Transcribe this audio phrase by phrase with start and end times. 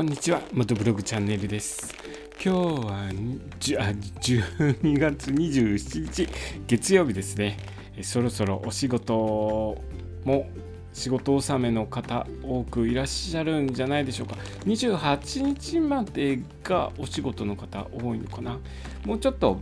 [0.00, 0.40] こんにちは。
[0.54, 1.94] 元ブログチャンネルです。
[2.42, 3.10] 今日は
[3.58, 6.26] じあ12月27日
[6.66, 7.58] 月曜日ですね。
[8.00, 9.76] そろそろお仕事
[10.24, 10.46] も
[10.92, 14.36] 仕事納めの方多くいらっしゃるんじゃないでしょうか。
[14.64, 18.58] 28日までがお仕事の方多いのかな。
[19.04, 19.60] もうちょっと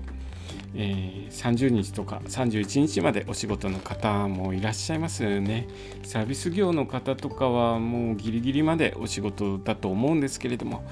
[0.74, 5.66] えー、30日とか31日までお仕事の方もいらっしゃいますよね。
[6.02, 10.84] サービス業の方とかはもうギリギリまでお仕事だと思うんですけれども、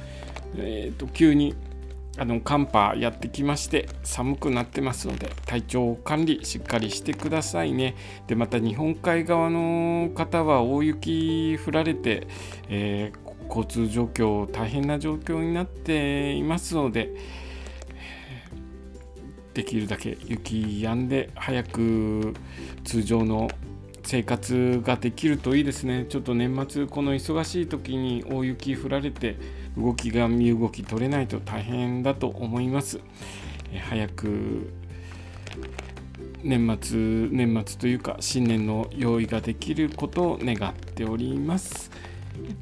[0.56, 1.54] えーと、急に
[2.18, 7.94] あの寒波やってきまして寒くなってますので体調管理しっかりしてくださいね。
[8.26, 12.26] でまた日本海側の方は大雪降られて、
[12.68, 17.12] えー、交通状況大変な状況になっていますので、
[19.52, 22.34] できるだけ雪止んで早く
[22.84, 23.48] 通常の
[24.06, 26.06] 生活ができるといいですね。
[26.08, 29.36] ちょっと年末この忙しい時に大雪降られて
[29.76, 33.00] 動きが身動き取れないと大変だと思います。
[33.90, 34.72] 早く
[36.44, 36.98] 年末
[37.32, 41.90] 年末というか新年の用意ができることを願っております。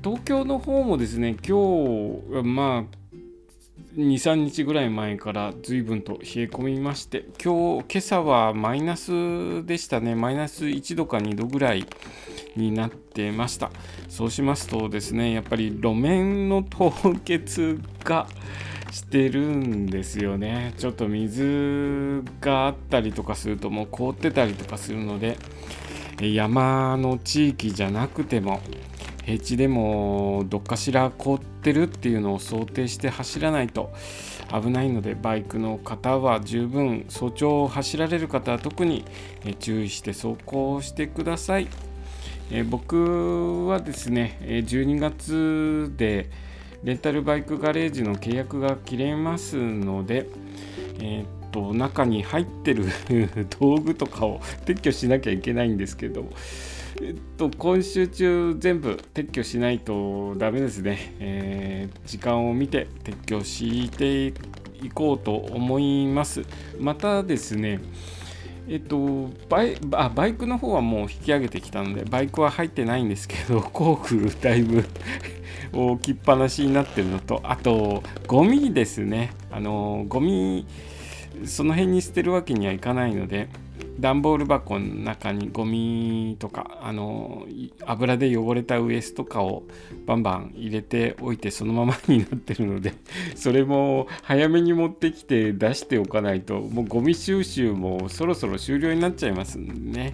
[0.03, 3.04] 東京の方もですね今日まあ
[3.97, 10.17] 23日ぐらい前から随分と冷え込みまして今日今朝はマイナスでしたね。
[10.17, 11.87] マイナス1度か2度ぐらい
[12.57, 13.71] になってました。
[14.09, 16.93] そうしますとですねやっぱり路面の凍
[17.25, 18.27] 結が
[18.91, 20.75] してるんですよね。
[20.77, 25.39] ちょっと水があったりとかするともう凍ってたりとかするので
[26.21, 28.61] 山の地域じゃなくても
[29.25, 33.93] 平地でもどっかしら凍ってるっていうのを想定して走らないと
[34.53, 39.05] 危ないのでバイクの方は十分早朝を走られる方は特に
[39.61, 41.69] 注意して走行してください。
[42.51, 46.29] え僕はですね12月で
[46.85, 50.27] レンタルバイクガレージの契約が切れますので、
[51.01, 52.87] えー、と中に入ってる
[53.61, 56.29] 道具とかを撤去しなきゃいけないんですけど
[57.03, 61.13] えっと、今週中全部撤去しないとダメですね。
[61.19, 64.29] えー、時間を見て撤去して
[64.81, 66.43] いこうと思います。
[66.79, 67.81] またですね、
[68.69, 74.85] えっと、バイあバイクの方はもう引き上げてきたので、バイクは入ってないんですけど、 工具だいぶ
[75.73, 79.33] 置きっぱなしになってるのと、あと、ゴミですね。
[79.51, 80.65] あの、ゴミ、
[81.45, 83.49] その辺に捨てるわけにはいかないので、
[83.99, 87.47] 段ボール箱の中にゴミとかあの
[87.87, 89.63] 油で汚れたウエスとかを
[90.07, 92.95] バンバン入れておいてそのままになってるので
[93.37, 100.13] それも早めに持ってきて出しておかないともうゴミ収集もそろそろ終了になっちゃいますんでね、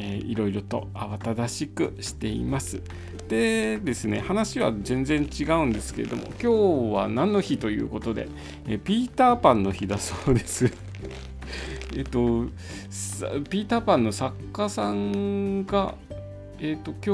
[0.00, 2.82] えー、いろいろと慌ただしくしています。
[3.28, 8.28] でですね話は全然違うんですけれども今日は何の日ということで、
[8.66, 10.72] えー、ピーターパンの日だそうです。
[11.96, 12.46] えっと、
[13.50, 15.96] ピーターパンの作家さんが、
[16.60, 17.10] えっと、今日、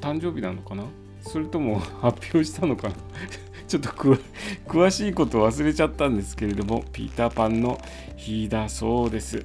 [0.00, 0.84] 誕生日なのかな？
[1.20, 2.94] それとも 発表したのかな？
[3.66, 7.80] ちょっと詳しいこと忘れちゃったんですけれども、ピーターパンの
[8.16, 9.42] 日だそうです。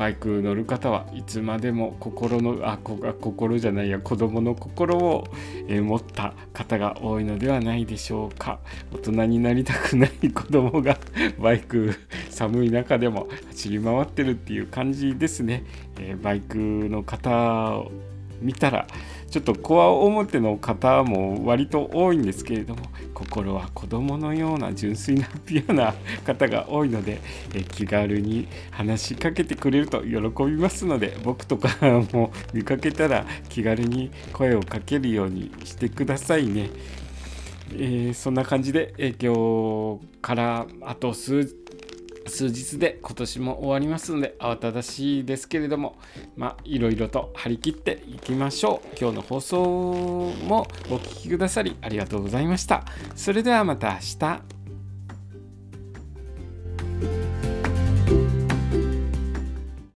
[0.00, 5.26] バイク乗る方はいつまでも心のあ心じゃないや子供の心を、
[5.68, 8.60] え、持った方が多いのではないでしょうか。
[8.94, 10.96] 大人になりたくない 子供が
[11.38, 11.94] バイク
[12.30, 15.64] 寒い中でも走り回ってるっていう感じですね、
[15.98, 17.84] え、バイクの方
[18.40, 18.86] 見たら
[19.30, 22.82] ちょっとこわ表の方も割と多いんですけれども
[23.14, 27.20] 心は子供のような純粋なピュアな方が多いので
[27.54, 31.68] え気軽に話しかけてくれると喜びますので僕とか
[32.12, 36.70] も見かけたら気軽に声をかけるようにしてくださいね。
[37.72, 41.54] えー、そんな感じで、え今日からあと数
[42.30, 45.98] 数日で今年も終わりますので慌ただしいですけれども
[46.36, 48.96] まあいろいろと張り切っていきましょう。
[48.98, 52.84] 今日の放送もお聴きくださりありがとうございました。
[53.14, 54.59] それではまた明日。